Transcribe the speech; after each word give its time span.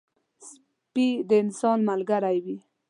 سپي 0.47 1.07
د 1.29 1.31
انسان 1.43 1.77
ملګری 1.89 2.37
وي. 2.45 2.57